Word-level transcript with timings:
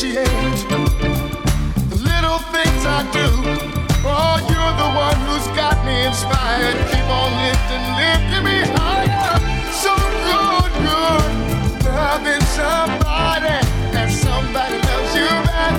Appreciate 0.00 0.24
the 1.90 1.96
little 1.96 2.38
things 2.54 2.86
I 2.86 3.04
do. 3.12 3.28
Oh, 4.02 4.36
you're 4.48 4.74
the 4.80 4.90
one 4.96 5.18
who's 5.28 5.46
got 5.54 5.76
me 5.84 6.06
inspired. 6.06 6.76
Keep 6.88 7.04
on 7.04 7.30
lifting, 7.44 7.84
lifting 8.00 8.44
me 8.48 8.64
higher. 8.80 9.36
So 9.76 9.92
good, 10.24 10.72
good. 10.88 11.30
Loving 11.84 12.44
somebody 12.56 13.60
and 13.92 14.10
somebody 14.10 14.78
loves 14.88 15.14
you 15.20 15.28
back. 15.44 15.76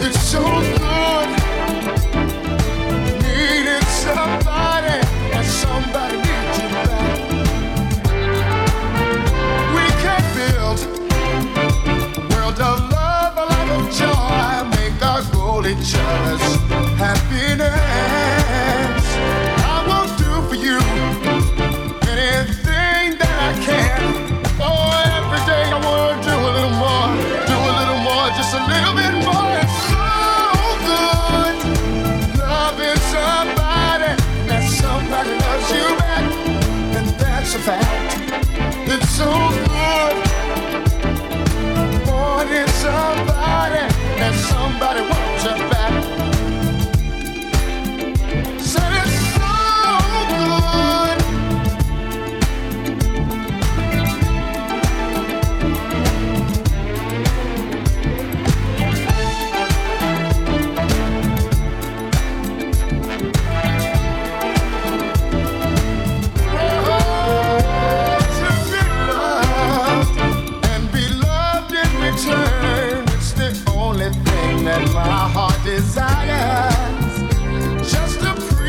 It's 0.00 0.20
so 0.22 0.40
each 15.68 16.07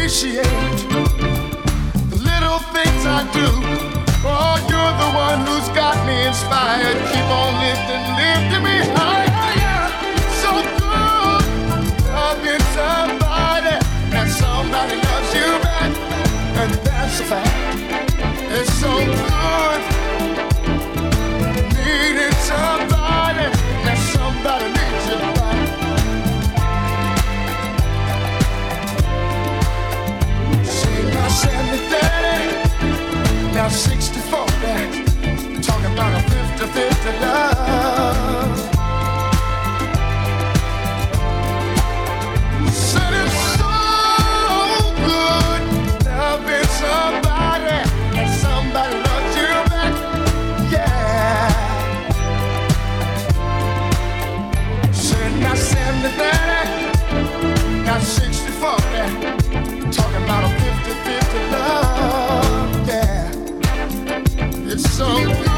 appreciate 0.10 0.42
the 2.10 2.18
little 2.18 2.58
things 2.74 3.06
I 3.06 3.22
do. 3.32 3.46
Oh, 4.26 4.58
you're 4.66 4.94
the 4.98 5.10
one 5.14 5.46
who's 5.46 5.70
got 5.78 6.04
me 6.08 6.26
inspired. 6.26 6.98
Keep 7.14 7.30
on 7.30 7.54
lifting, 7.62 8.04
lifting 8.18 8.64
me 8.66 8.78
higher. 8.98 9.86
So 10.42 10.50
good, 10.82 11.46
loving 12.10 12.64
somebody, 12.74 13.78
and 14.18 14.30
somebody 14.32 14.96
loves 14.98 15.32
you 15.38 15.50
back, 15.62 15.94
and 16.58 16.74
that's 16.84 17.20
a 17.20 17.26
fact. 17.26 18.10
It's 18.50 18.74
so 18.82 18.90
good, 19.06 19.39
64, 33.72 34.46
Talking 35.62 35.94
about 35.94 36.14
a 36.14 36.22
50 36.30 36.66
50 36.68 37.20
love. 37.22 38.80
It's 42.68 42.78
so 43.58 43.70
good 45.06 45.62
loving 46.06 46.68
somebody 46.82 47.80
somebody 48.42 48.96
loves 49.06 49.36
you 49.38 49.52
back. 49.70 49.94
Yeah. 50.72 51.80
Not 57.86 58.02
not 58.02 59.39
so 65.00 65.49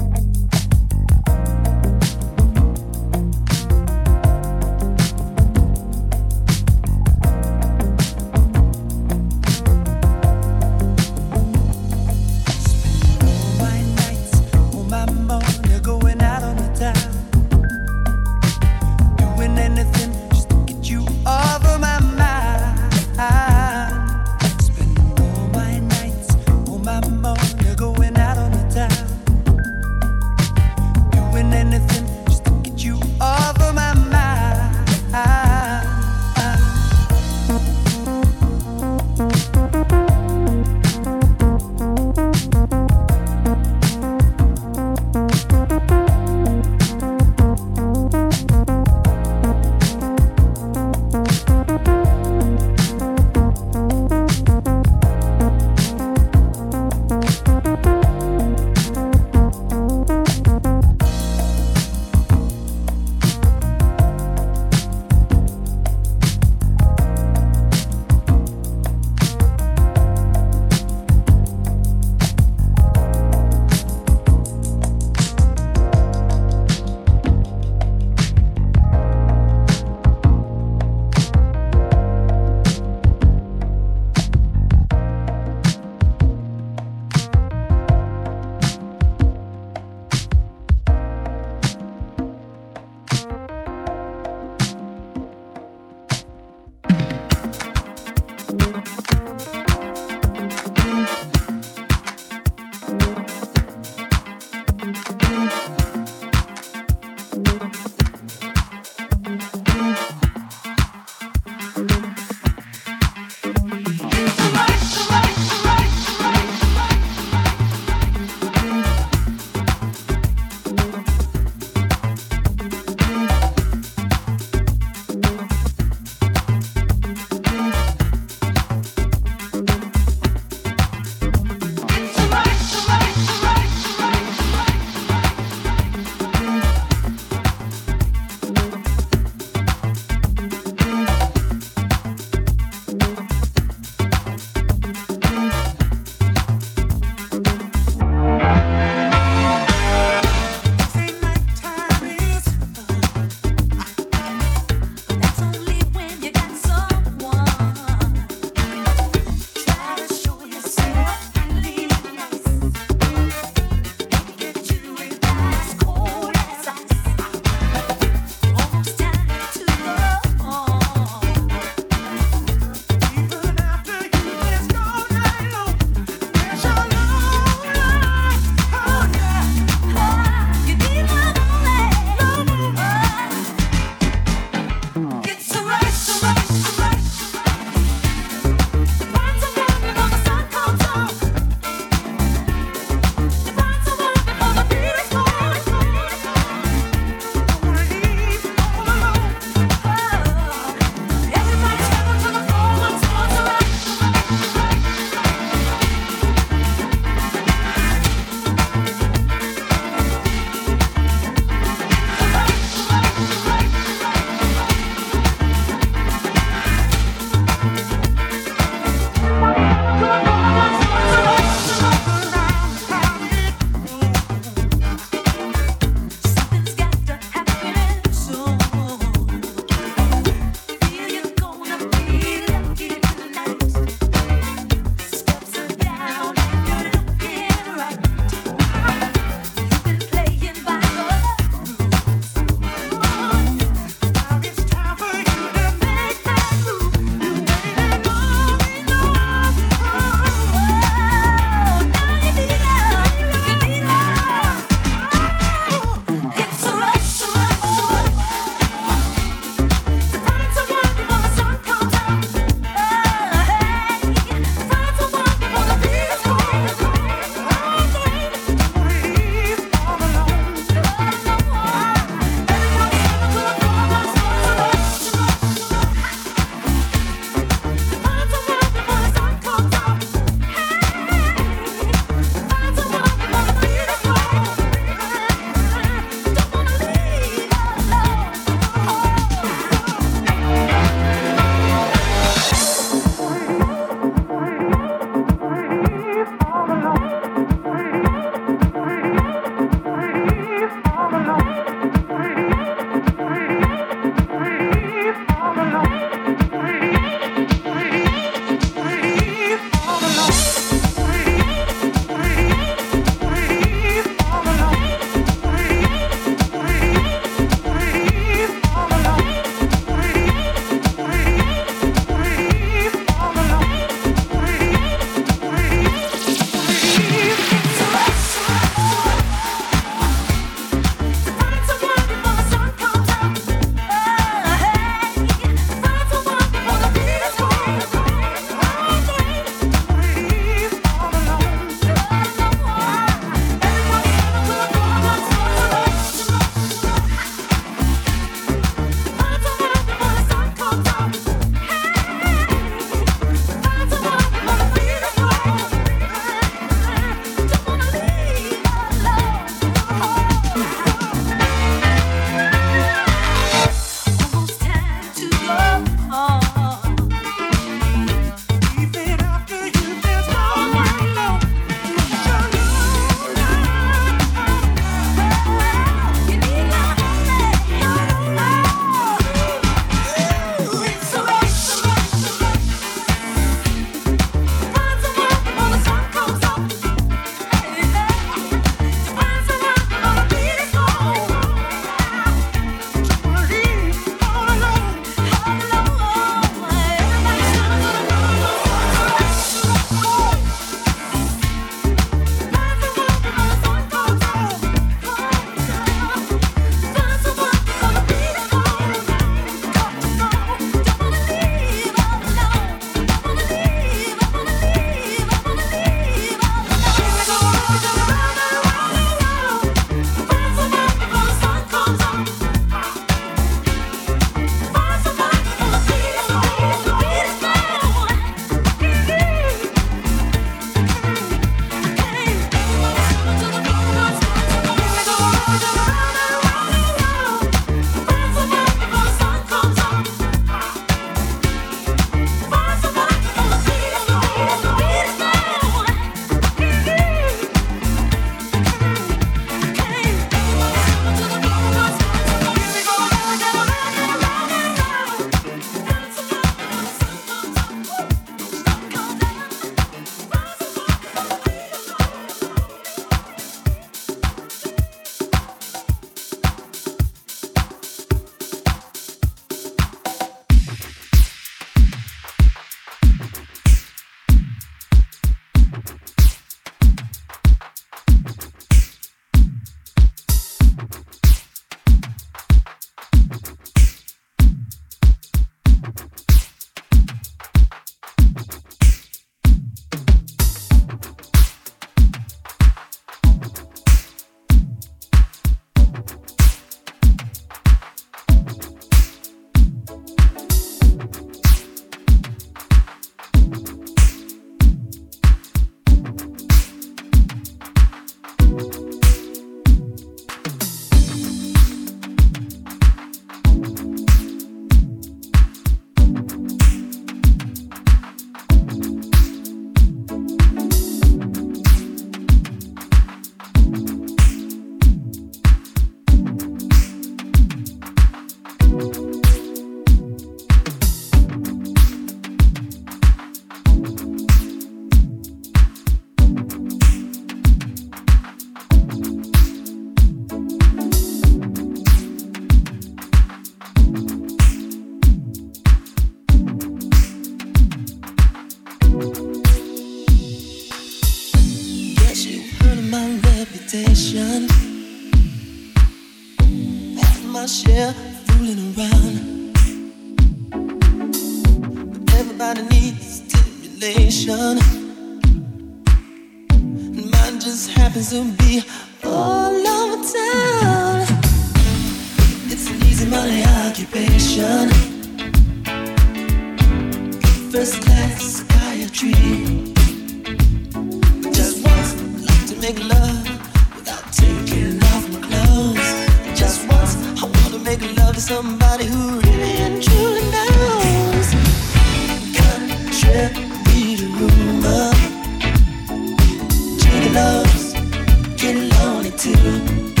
too. 599.17 600.00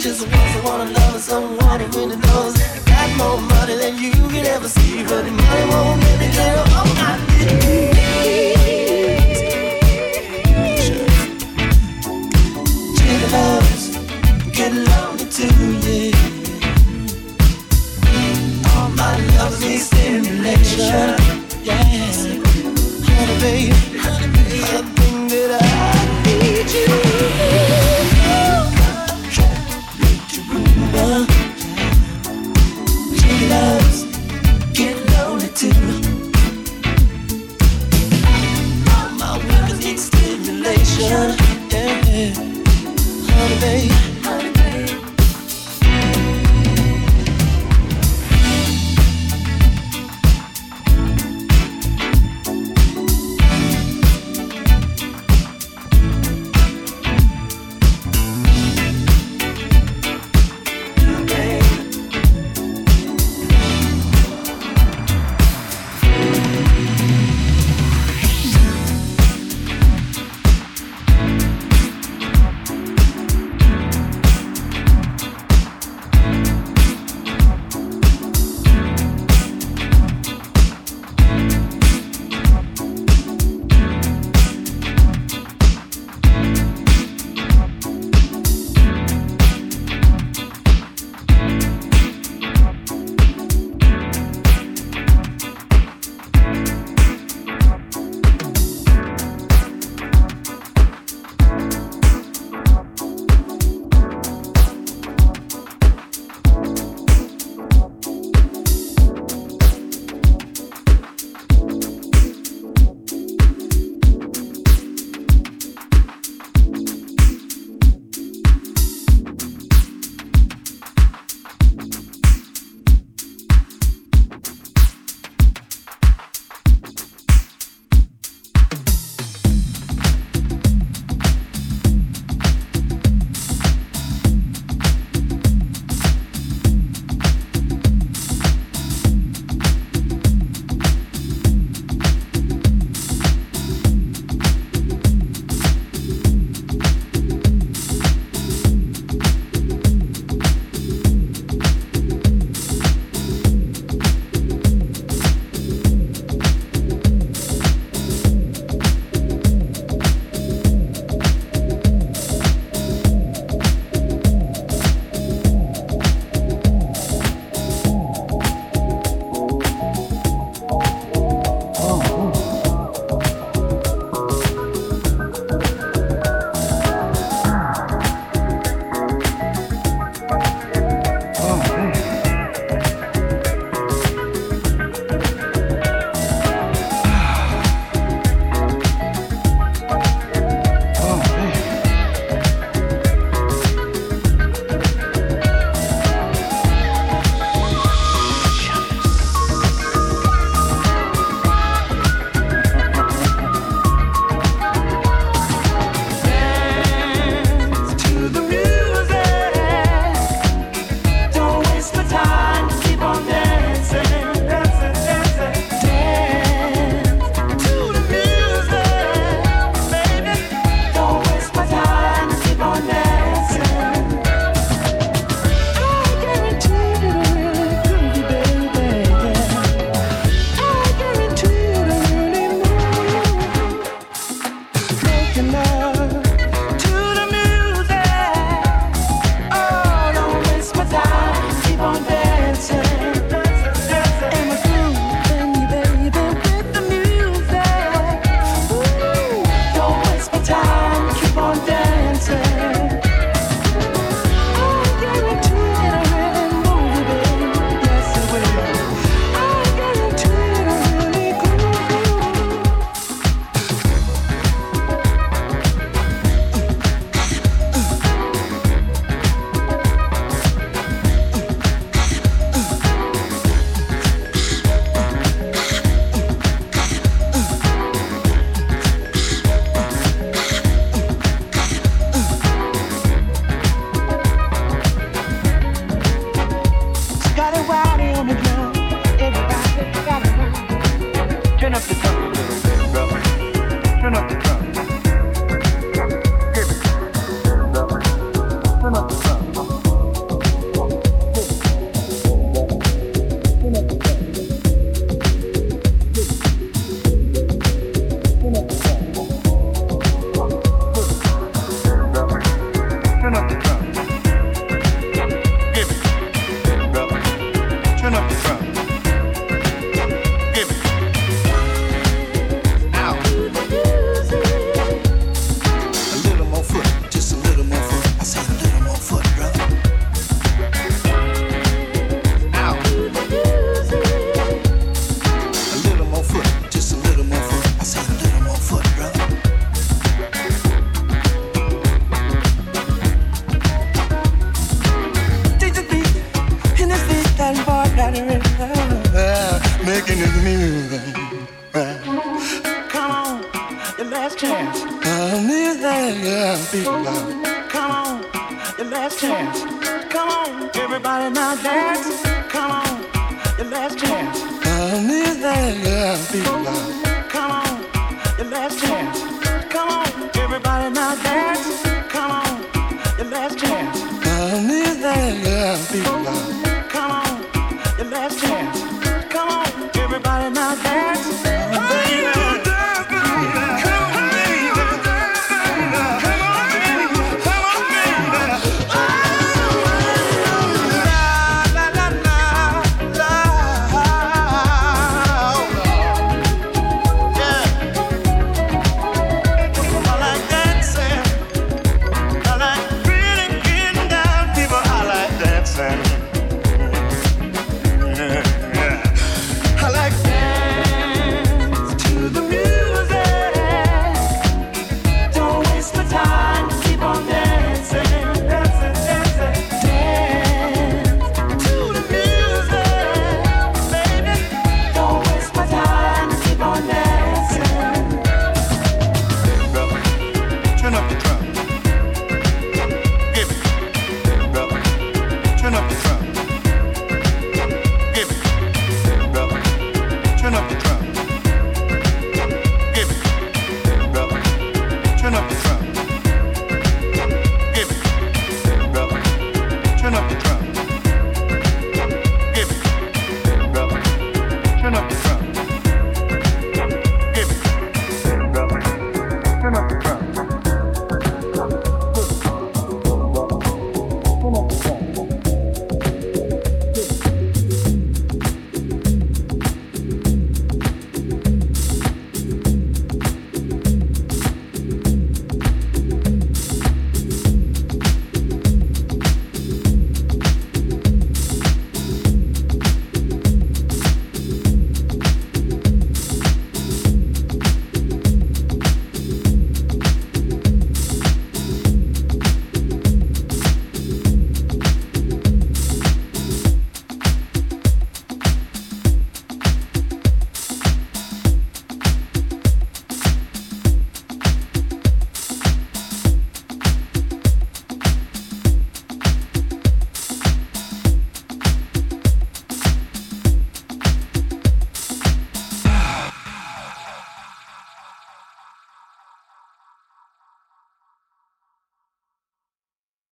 just 0.00 0.26
wants 0.26 0.54
to 0.54 0.62
wanna 0.62 0.90
love 0.92 1.20
someone 1.20 1.80
who 1.80 1.86
really 1.98 2.16
knows. 2.16 2.54
I 2.56 2.80
got 2.86 3.18
more 3.18 3.38
money 3.38 3.76
than 3.76 3.98
you 3.98 4.12
could 4.12 4.46
ever 4.46 4.66
see, 4.66 5.02
but 5.02 5.24
the 5.26 5.30
money 5.30 5.70
won't 5.70 6.00
make 6.00 6.20
me 6.20 6.26
get 6.32 6.58
away. 6.58 6.69